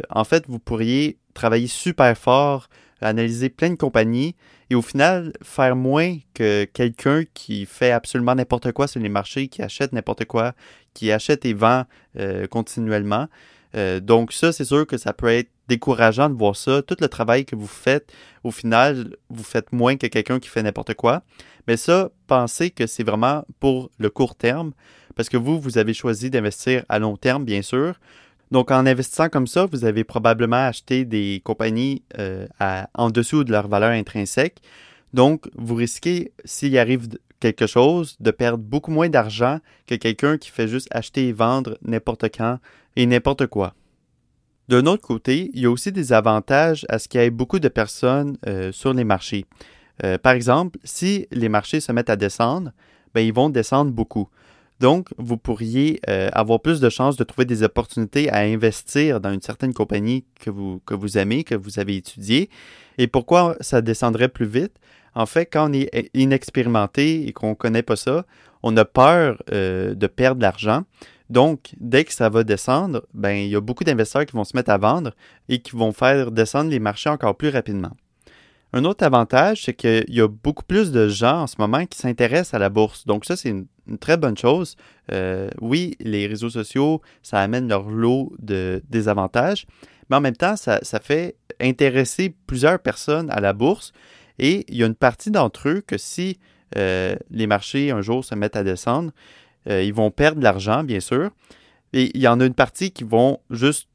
en 0.10 0.24
fait, 0.24 0.46
vous 0.48 0.58
pourriez 0.58 1.18
travailler 1.36 1.68
super 1.68 2.18
fort 2.18 2.68
analyser 3.02 3.50
plein 3.50 3.70
de 3.70 3.76
compagnies 3.76 4.36
et 4.70 4.76
au 4.76 4.82
final 4.82 5.34
faire 5.42 5.76
moins 5.76 6.18
que 6.34 6.66
quelqu'un 6.66 7.24
qui 7.34 7.66
fait 7.66 7.92
absolument 7.92 8.36
n'importe 8.36 8.72
quoi 8.72 8.88
sur 8.88 9.02
les 9.02 9.10
marchés, 9.10 9.48
qui 9.48 9.62
achète 9.62 9.94
n'importe 9.94 10.26
quoi, 10.26 10.54
qui 10.94 11.12
achète 11.12 11.46
et 11.46 11.54
vend 11.54 11.86
euh, 12.18 12.48
continuellement. 12.48 13.28
Euh, 13.76 14.00
donc 14.00 14.34
ça, 14.34 14.52
c'est 14.52 14.66
sûr 14.66 14.86
que 14.88 14.98
ça 14.98 15.14
peut 15.14 15.28
être 15.28 15.50
décourageant 15.68 16.30
de 16.30 16.36
voir 16.36 16.56
ça. 16.56 16.82
Tout 16.82 16.98
le 17.00 17.08
travail 17.08 17.46
que 17.46 17.56
vous 17.56 17.68
faites, 17.68 18.12
au 18.44 18.52
final, 18.52 19.16
vous 19.30 19.44
faites 19.44 19.72
moins 19.72 19.96
que 19.96 20.08
quelqu'un 20.08 20.40
qui 20.40 20.50
fait 20.50 20.64
n'importe 20.64 20.96
quoi. 20.96 21.24
Mais 21.68 21.78
ça, 21.78 22.10
pensez 22.28 22.72
que 22.72 22.88
c'est 22.88 23.04
vraiment 23.04 23.46
pour 23.60 23.92
le 24.00 24.10
court 24.10 24.36
terme, 24.36 24.72
parce 25.16 25.30
que 25.30 25.38
vous, 25.38 25.60
vous 25.60 25.78
avez 25.78 25.94
choisi 25.94 26.30
d'investir 26.30 26.84
à 26.90 26.98
long 26.98 27.18
terme, 27.18 27.46
bien 27.46 27.62
sûr. 27.62 27.96
Donc, 28.52 28.72
en 28.72 28.86
investissant 28.86 29.30
comme 29.30 29.48
ça, 29.48 29.68
vous 29.68 29.86
avez 29.86 30.04
probablement 30.04 30.68
acheté 30.68 31.06
des 31.06 31.42
compagnies 31.44 32.02
euh, 32.18 32.48
en 32.96 33.12
dessous 33.12 33.44
de 33.44 33.52
leur 33.52 33.68
valeur 33.68 33.92
intrinsèque. 33.92 34.62
Donc, 35.14 35.50
vous 35.56 35.76
risquez, 35.76 36.32
s'il 36.46 36.78
arrive 36.78 37.08
quelque 37.40 37.68
chose, 37.68 38.16
de 38.20 38.32
perdre 38.32 38.64
beaucoup 38.64 38.92
moins 38.92 39.10
d'argent 39.10 39.60
que 39.88 39.96
quelqu'un 39.96 40.38
qui 40.38 40.50
fait 40.50 40.68
juste 40.68 40.88
acheter 40.92 41.28
et 41.28 41.34
vendre 41.34 41.78
n'importe 41.84 42.26
quand 42.36 42.60
et 42.96 43.06
n'importe 43.06 43.48
quoi. 43.48 43.74
D'un 44.68 44.86
autre 44.86 45.02
côté, 45.02 45.50
il 45.54 45.62
y 45.62 45.66
a 45.66 45.72
aussi 45.72 45.92
des 45.92 46.14
avantages 46.14 46.86
à 46.90 47.00
ce 47.00 47.08
qu'il 47.08 47.22
y 47.22 47.24
ait 47.24 47.32
beaucoup 47.32 47.60
de 47.60 47.70
personnes 47.70 48.38
euh, 48.48 48.72
sur 48.72 48.94
les 48.94 49.04
marchés. 49.04 49.46
Euh, 50.04 50.18
par 50.18 50.34
exemple, 50.34 50.78
si 50.84 51.28
les 51.32 51.50
marchés 51.50 51.80
se 51.80 51.92
mettent 51.92 52.10
à 52.10 52.16
descendre, 52.16 52.72
ben, 53.14 53.22
ils 53.22 53.34
vont 53.34 53.50
descendre 53.50 53.92
beaucoup. 53.92 54.30
Donc, 54.80 55.10
vous 55.18 55.38
pourriez 55.38 56.00
euh, 56.08 56.30
avoir 56.32 56.62
plus 56.62 56.80
de 56.80 56.90
chances 56.90 57.18
de 57.18 57.24
trouver 57.24 57.46
des 57.46 57.64
opportunités 57.64 58.30
à 58.30 58.40
investir 58.40 59.20
dans 59.20 59.32
une 59.32 59.42
certaine 59.42 59.74
compagnie 59.74 60.26
que 60.40 60.50
vous, 60.50 60.82
que 60.86 60.94
vous 60.94 61.18
aimez, 61.18 61.44
que 61.44 61.56
vous 61.56 61.80
avez 61.80 61.98
étudiée. 61.98 62.50
Et 62.98 63.08
pourquoi 63.08 63.58
ça 63.60 63.82
descendrait 63.82 64.30
plus 64.30 64.46
vite? 64.46 64.74
En 65.16 65.26
fait, 65.26 65.48
quand 65.48 65.70
on 65.70 65.74
est 65.74 66.10
inexpérimenté 66.14 67.28
et 67.28 67.34
qu'on 67.34 67.50
ne 67.50 67.56
connaît 67.56 67.84
pas 67.84 67.98
ça, 67.98 68.26
on 68.64 68.76
a 68.78 68.86
peur 68.86 69.42
euh, 69.52 69.96
de 69.96 70.08
perdre 70.08 70.38
de 70.38 70.44
l'argent. 70.44 70.84
Donc, 71.30 71.76
dès 71.80 72.06
que 72.06 72.14
ça 72.14 72.30
va 72.30 72.44
descendre, 72.44 73.06
ben, 73.14 73.32
il 73.32 73.50
y 73.50 73.56
a 73.56 73.62
beaucoup 73.62 73.84
d'investisseurs 73.84 74.26
qui 74.26 74.36
vont 74.36 74.44
se 74.44 74.56
mettre 74.56 74.72
à 74.72 74.78
vendre 74.78 75.12
et 75.48 75.60
qui 75.60 75.76
vont 75.76 75.92
faire 75.92 76.32
descendre 76.32 76.72
les 76.72 76.80
marchés 76.80 77.10
encore 77.10 77.36
plus 77.36 77.50
rapidement. 77.50 77.92
Un 78.72 78.86
autre 78.86 79.04
avantage, 79.04 79.64
c'est 79.64 79.74
qu'il 79.74 80.06
y 80.10 80.22
a 80.22 80.28
beaucoup 80.28 80.64
plus 80.64 80.92
de 80.92 81.08
gens 81.08 81.42
en 81.42 81.48
ce 81.48 81.56
moment 81.58 81.86
qui 81.88 81.98
s'intéressent 81.98 82.54
à 82.54 82.60
la 82.60 82.70
bourse. 82.70 83.08
Donc 83.08 83.26
ça, 83.26 83.36
c'est 83.36 83.50
une, 83.50 83.66
très 84.00 84.18
bonne 84.18 84.38
chose. 84.38 84.76
Euh, 85.12 85.50
oui, 85.60 85.96
les 86.00 86.28
réseaux 86.28 86.52
sociaux, 86.52 87.02
ça 87.24 87.40
amène 87.40 87.68
leur 87.68 87.90
lot 87.90 88.32
de 88.38 88.84
désavantages, 88.88 89.66
mais 90.10 90.18
en 90.18 90.22
même 90.22 90.36
temps, 90.36 90.56
ça, 90.56 90.80
fait 91.02 91.36
intéresser 91.60 92.36
plusieurs 92.46 92.80
personnes 92.80 93.32
à 93.32 93.40
la 93.40 93.54
bourse. 93.54 93.92
Et 94.38 94.66
il 94.68 94.78
y 94.78 94.84
a 94.84 94.86
une 94.86 94.96
partie 94.96 95.32
d'entre 95.32 95.70
eux 95.70 95.82
que 95.86 95.98
si 95.98 96.38
euh, 96.78 97.16
les 97.32 97.48
marchés 97.48 97.90
un 97.90 98.02
jour 98.02 98.24
se 98.24 98.36
mettent 98.36 98.56
à 98.56 98.64
descendre, 98.64 99.12
euh, 99.68 99.82
ils 99.82 99.94
vont 99.94 100.12
perdre 100.12 100.38
de 100.38 100.44
l'argent, 100.44 100.84
bien 100.84 101.00
sûr. 101.00 101.32
Et 101.94 102.12
il 102.14 102.22
y 102.22 102.28
en 102.28 102.40
a 102.40 102.46
une 102.46 102.54
partie 102.54 102.92
qui 102.92 103.04
vont 103.04 103.40
juste 103.50 103.89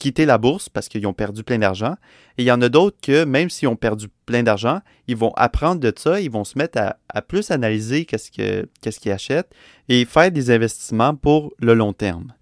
quitter 0.00 0.24
la 0.26 0.38
bourse 0.38 0.68
parce 0.68 0.88
qu'ils 0.88 1.06
ont 1.06 1.12
perdu 1.12 1.44
plein 1.44 1.58
d'argent. 1.58 1.94
Et 2.38 2.42
il 2.42 2.46
y 2.46 2.50
en 2.50 2.60
a 2.62 2.68
d'autres 2.68 2.96
que, 3.00 3.24
même 3.24 3.50
s'ils 3.50 3.68
ont 3.68 3.76
perdu 3.76 4.08
plein 4.26 4.42
d'argent, 4.42 4.80
ils 5.06 5.16
vont 5.16 5.32
apprendre 5.36 5.80
de 5.80 5.92
ça, 5.96 6.20
ils 6.20 6.30
vont 6.30 6.42
se 6.42 6.58
mettre 6.58 6.80
à, 7.08 7.22
plus 7.22 7.52
analyser 7.52 8.06
qu'est-ce 8.06 8.30
qu'ils 8.30 9.12
achètent 9.12 9.52
et 9.88 10.04
faire 10.04 10.32
des 10.32 10.50
investissements 10.50 11.14
pour 11.14 11.52
le 11.60 11.74
long 11.74 11.92
terme. 11.92 12.32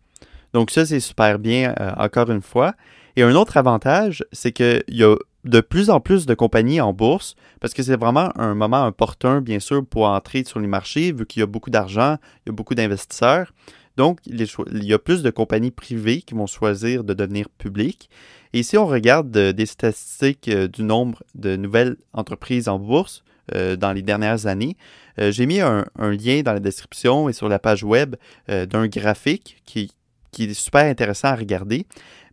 Donc 0.54 0.70
ça, 0.70 0.86
c'est 0.86 1.00
super 1.00 1.38
bien, 1.38 1.74
euh, 1.78 1.90
encore 1.98 2.30
une 2.30 2.40
fois. 2.40 2.74
Et 3.16 3.22
un 3.22 3.34
autre 3.34 3.56
avantage, 3.56 4.24
c'est 4.32 4.52
qu'il 4.52 4.82
y 4.88 5.02
a 5.02 5.16
de 5.44 5.60
plus 5.60 5.90
en 5.90 6.00
plus 6.00 6.26
de 6.26 6.34
compagnies 6.34 6.80
en 6.80 6.92
bourse, 6.92 7.34
parce 7.60 7.74
que 7.74 7.82
c'est 7.82 7.96
vraiment 7.96 8.30
un 8.38 8.54
moment 8.54 8.86
opportun, 8.86 9.40
bien 9.40 9.58
sûr, 9.58 9.84
pour 9.84 10.06
entrer 10.06 10.44
sur 10.44 10.60
les 10.60 10.68
marchés, 10.68 11.12
vu 11.12 11.26
qu'il 11.26 11.40
y 11.40 11.42
a 11.42 11.46
beaucoup 11.46 11.70
d'argent, 11.70 12.16
il 12.44 12.50
y 12.50 12.50
a 12.50 12.52
beaucoup 12.52 12.74
d'investisseurs. 12.74 13.52
Donc, 13.98 14.20
il 14.26 14.84
y 14.84 14.94
a 14.94 14.98
plus 15.00 15.24
de 15.24 15.30
compagnies 15.30 15.72
privées 15.72 16.22
qui 16.22 16.34
vont 16.34 16.46
choisir 16.46 17.02
de 17.02 17.14
devenir 17.14 17.48
publiques. 17.48 18.08
Et 18.52 18.62
si 18.62 18.78
on 18.78 18.86
regarde 18.86 19.36
des 19.36 19.66
statistiques 19.66 20.46
euh, 20.46 20.68
du 20.68 20.84
nombre 20.84 21.24
de 21.34 21.56
nouvelles 21.56 21.96
entreprises 22.12 22.68
en 22.68 22.78
bourse 22.78 23.24
euh, 23.56 23.74
dans 23.74 23.92
les 23.92 24.02
dernières 24.02 24.46
années, 24.46 24.76
euh, 25.18 25.32
j'ai 25.32 25.46
mis 25.46 25.58
un, 25.58 25.84
lien 25.98 26.42
dans 26.42 26.52
la 26.52 26.60
description 26.60 27.28
et 27.28 27.32
sur 27.32 27.48
la 27.48 27.58
page 27.58 27.82
web 27.82 28.14
d'un 28.46 28.86
graphique 28.86 29.60
qui, 29.66 29.90
est 30.38 30.54
super 30.54 30.84
intéressant 30.84 31.28
à 31.28 31.34
regarder. 31.34 31.84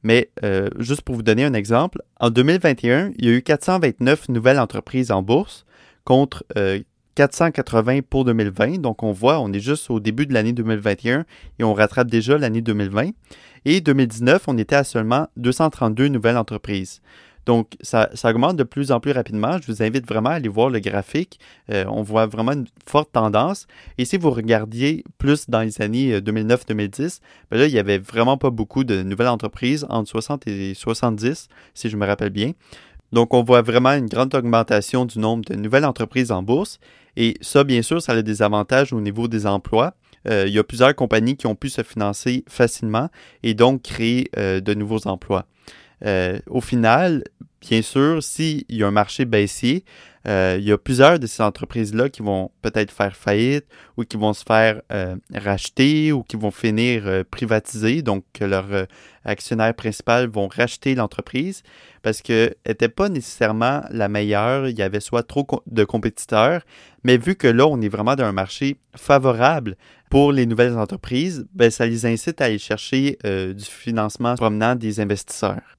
Mais 0.03 0.29
juste 0.77 1.01
pour 1.01 1.15
vous 1.15 1.23
donner 1.23 1.45
un 1.45 1.55
exemple, 1.55 2.03
en 2.19 2.29
2021, 2.29 3.11
il 3.17 3.25
y 3.25 3.29
a 3.29 3.31
eu 3.31 3.41
429 3.41 4.29
nouvelles 4.29 4.59
entreprises 4.59 5.11
en 5.11 5.23
bourse 5.23 5.65
contre 6.03 6.45
480 7.15 8.01
pour 8.09 8.25
2020. 8.25 8.79
Donc, 8.81 9.03
on 9.03 9.11
voit, 9.11 9.39
on 9.39 9.51
est 9.51 9.59
juste 9.59 9.89
au 9.89 9.99
début 9.99 10.25
de 10.25 10.33
l'année 10.33 10.53
2021 10.53 11.25
et 11.59 11.63
on 11.63 11.73
rattrape 11.73 12.09
déjà 12.09 12.37
l'année 12.37 12.61
2020. 12.61 13.11
Et 13.65 13.81
2019, 13.81 14.43
on 14.47 14.57
était 14.57 14.75
à 14.75 14.83
seulement 14.83 15.27
232 15.37 16.09
nouvelles 16.09 16.37
entreprises. 16.37 17.01
Donc, 17.45 17.77
ça, 17.81 18.09
augmente 18.23 18.57
de 18.57 18.63
plus 18.63 18.91
en 18.91 18.99
plus 18.99 19.11
rapidement. 19.11 19.59
Je 19.59 19.71
vous 19.71 19.83
invite 19.83 20.07
vraiment 20.07 20.29
à 20.29 20.33
aller 20.33 20.49
voir 20.49 20.69
le 20.69 20.79
graphique. 20.79 21.39
Euh, 21.71 21.85
on 21.87 22.01
voit 22.01 22.25
vraiment 22.25 22.53
une 22.53 22.65
forte 22.85 23.11
tendance. 23.11 23.67
Et 23.97 24.05
si 24.05 24.17
vous 24.17 24.31
regardiez 24.31 25.03
plus 25.19 25.49
dans 25.49 25.61
les 25.61 25.81
années 25.81 26.19
2009-2010, 26.19 27.01
euh, 27.03 27.09
ben 27.51 27.59
là, 27.59 27.67
il 27.67 27.73
n'y 27.73 27.79
avait 27.79 27.99
vraiment 27.99 28.37
pas 28.37 28.49
beaucoup 28.49 28.83
de 28.83 29.03
nouvelles 29.03 29.27
entreprises, 29.27 29.85
entre 29.89 30.09
60 30.09 30.47
et 30.47 30.73
70, 30.73 31.47
si 31.75 31.89
je 31.89 31.97
me 31.97 32.05
rappelle 32.05 32.31
bien. 32.31 32.53
Donc, 33.11 33.33
on 33.33 33.43
voit 33.43 33.61
vraiment 33.61 33.91
une 33.91 34.07
grande 34.07 34.33
augmentation 34.35 35.05
du 35.05 35.19
nombre 35.19 35.45
de 35.45 35.55
nouvelles 35.55 35.85
entreprises 35.85 36.31
en 36.31 36.43
bourse. 36.43 36.79
Et 37.17 37.35
ça, 37.41 37.63
bien 37.63 37.81
sûr, 37.81 38.01
ça 38.01 38.13
a 38.13 38.21
des 38.21 38.41
avantages 38.41 38.93
au 38.93 39.01
niveau 39.01 39.27
des 39.27 39.45
emplois. 39.45 39.93
Euh, 40.27 40.45
il 40.47 40.53
y 40.53 40.59
a 40.59 40.63
plusieurs 40.63 40.93
compagnies 40.95 41.37
qui 41.37 41.47
ont 41.47 41.55
pu 41.55 41.69
se 41.69 41.83
financer 41.83 42.43
facilement 42.47 43.09
et 43.43 43.53
donc 43.53 43.83
créer 43.83 44.29
euh, 44.37 44.59
de 44.59 44.73
nouveaux 44.73 45.07
emplois. 45.07 45.45
Euh, 46.05 46.39
au 46.47 46.61
final, 46.61 47.23
bien 47.69 47.81
sûr, 47.81 48.21
s'il 48.23 48.63
y 48.69 48.83
a 48.83 48.87
un 48.87 48.91
marché 48.91 49.25
baissier, 49.25 49.83
il 50.27 50.63
y 50.63 50.71
a 50.71 50.77
plusieurs 50.79 51.19
de 51.19 51.27
ces 51.27 51.43
entreprises-là 51.43 52.09
qui 52.09 52.23
vont 52.23 52.49
peut-être 52.63 52.91
faire 52.91 53.15
faillite 53.15 53.65
ou 53.95 54.03
qui 54.03 54.17
vont 54.17 54.33
se 54.33 54.43
faire 54.43 54.81
racheter 55.35 56.11
ou 56.11 56.23
qui 56.23 56.35
vont 56.35 56.49
finir 56.49 57.23
privatiser, 57.29 58.01
donc 58.01 58.23
que 58.33 58.43
leurs 58.43 58.87
actionnaires 59.23 59.75
principaux 59.75 60.27
vont 60.31 60.47
racheter 60.47 60.95
l'entreprise 60.95 61.61
parce 62.05 62.21
qu'elle 62.21 62.53
n'était 62.67 62.87
pas 62.87 63.09
nécessairement 63.09 63.83
la 63.89 64.09
meilleure, 64.09 64.67
il 64.67 64.77
y 64.77 64.83
avait 64.83 64.99
soit 64.99 65.23
trop 65.23 65.47
de 65.65 65.83
compétiteurs, 65.83 66.61
mais 67.03 67.17
vu 67.17 67.35
que 67.35 67.47
là, 67.47 67.65
on 67.65 67.81
est 67.81 67.89
vraiment 67.89 68.15
dans 68.15 68.25
un 68.25 68.31
marché 68.31 68.77
favorable 68.95 69.75
pour 70.11 70.31
les 70.31 70.45
nouvelles 70.45 70.77
entreprises, 70.77 71.47
ben, 71.55 71.71
ça 71.71 71.87
les 71.87 72.05
incite 72.05 72.41
à 72.41 72.45
aller 72.45 72.59
chercher 72.59 73.17
euh, 73.25 73.53
du 73.53 73.65
financement 73.65 74.35
provenant 74.35 74.75
des 74.75 74.99
investisseurs. 74.99 75.77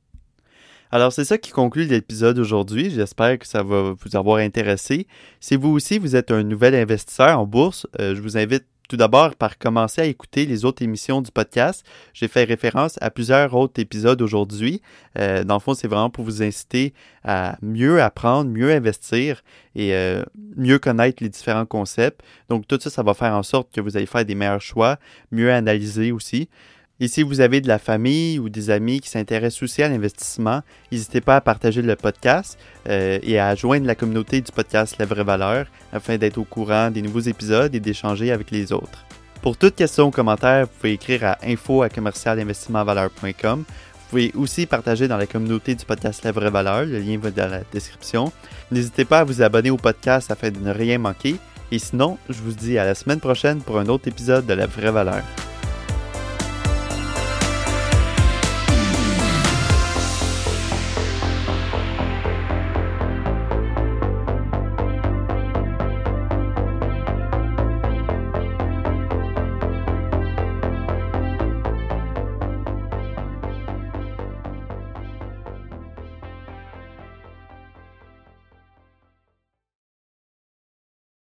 Alors, 0.92 1.12
c'est 1.12 1.24
ça 1.24 1.36
qui 1.36 1.50
conclut 1.50 1.84
l'épisode 1.84 2.38
aujourd'hui. 2.38 2.90
J'espère 2.90 3.38
que 3.38 3.46
ça 3.46 3.62
va 3.62 3.94
vous 3.98 4.16
avoir 4.16 4.38
intéressé. 4.38 5.06
Si 5.40 5.56
vous 5.56 5.70
aussi, 5.70 5.98
vous 5.98 6.14
êtes 6.14 6.30
un 6.30 6.44
nouvel 6.44 6.74
investisseur 6.76 7.40
en 7.40 7.46
bourse, 7.46 7.86
euh, 7.98 8.14
je 8.14 8.20
vous 8.20 8.38
invite 8.38 8.64
tout 8.88 8.96
d'abord 8.96 9.34
par 9.34 9.58
commencer 9.58 10.00
à 10.00 10.04
écouter 10.04 10.46
les 10.46 10.64
autres 10.64 10.82
émissions 10.82 11.20
du 11.20 11.32
podcast. 11.32 11.84
J'ai 12.14 12.28
fait 12.28 12.44
référence 12.44 12.98
à 13.00 13.10
plusieurs 13.10 13.52
autres 13.54 13.80
épisodes 13.80 14.20
aujourd'hui. 14.22 14.80
Euh, 15.18 15.42
dans 15.42 15.54
le 15.54 15.60
fond, 15.60 15.74
c'est 15.74 15.88
vraiment 15.88 16.08
pour 16.08 16.24
vous 16.24 16.40
inciter 16.40 16.94
à 17.24 17.58
mieux 17.62 18.00
apprendre, 18.00 18.48
mieux 18.48 18.72
investir 18.72 19.42
et 19.74 19.92
euh, 19.92 20.22
mieux 20.56 20.78
connaître 20.78 21.20
les 21.20 21.28
différents 21.28 21.66
concepts. 21.66 22.20
Donc 22.48 22.68
tout 22.68 22.78
ça, 22.80 22.90
ça 22.90 23.02
va 23.02 23.14
faire 23.14 23.34
en 23.34 23.42
sorte 23.42 23.72
que 23.74 23.80
vous 23.80 23.96
allez 23.96 24.06
faire 24.06 24.24
des 24.24 24.36
meilleurs 24.36 24.60
choix, 24.60 24.98
mieux 25.32 25.52
analyser 25.52 26.12
aussi. 26.12 26.48
Et 26.98 27.08
si 27.08 27.22
vous 27.22 27.40
avez 27.40 27.60
de 27.60 27.68
la 27.68 27.78
famille 27.78 28.38
ou 28.38 28.48
des 28.48 28.70
amis 28.70 29.00
qui 29.00 29.10
s'intéressent 29.10 29.62
aussi 29.62 29.82
à 29.82 29.88
l'investissement, 29.88 30.62
n'hésitez 30.90 31.20
pas 31.20 31.36
à 31.36 31.40
partager 31.42 31.82
le 31.82 31.94
podcast 31.94 32.58
euh, 32.88 33.18
et 33.22 33.38
à 33.38 33.54
joindre 33.54 33.86
la 33.86 33.94
communauté 33.94 34.40
du 34.40 34.50
podcast 34.50 34.96
La 34.98 35.04
Vraie 35.04 35.24
Valeur 35.24 35.66
afin 35.92 36.16
d'être 36.16 36.38
au 36.38 36.44
courant 36.44 36.90
des 36.90 37.02
nouveaux 37.02 37.20
épisodes 37.20 37.74
et 37.74 37.80
d'échanger 37.80 38.32
avec 38.32 38.50
les 38.50 38.72
autres. 38.72 39.04
Pour 39.42 39.58
toute 39.58 39.76
question 39.76 40.06
ou 40.06 40.10
commentaire, 40.10 40.64
vous 40.64 40.72
pouvez 40.80 40.92
écrire 40.94 41.24
à 41.24 41.38
info 41.44 41.82
à 41.82 41.90
commercialinvestissementvaleur.com. 41.90 43.64
Vous 43.68 44.10
pouvez 44.10 44.32
aussi 44.34 44.64
partager 44.64 45.06
dans 45.06 45.18
la 45.18 45.26
communauté 45.26 45.74
du 45.74 45.84
podcast 45.84 46.24
La 46.24 46.32
Vraie 46.32 46.50
Valeur, 46.50 46.86
le 46.86 46.98
lien 46.98 47.18
va 47.18 47.30
dans 47.30 47.50
la 47.50 47.60
description. 47.72 48.32
N'hésitez 48.70 49.04
pas 49.04 49.20
à 49.20 49.24
vous 49.24 49.42
abonner 49.42 49.70
au 49.70 49.76
podcast 49.76 50.30
afin 50.30 50.50
de 50.50 50.58
ne 50.60 50.72
rien 50.72 50.98
manquer. 50.98 51.36
Et 51.70 51.78
sinon, 51.78 52.16
je 52.30 52.40
vous 52.40 52.52
dis 52.52 52.78
à 52.78 52.84
la 52.86 52.94
semaine 52.94 53.20
prochaine 53.20 53.60
pour 53.60 53.78
un 53.78 53.86
autre 53.88 54.08
épisode 54.08 54.46
de 54.46 54.54
La 54.54 54.66
Vraie 54.66 54.92
Valeur. 54.92 55.22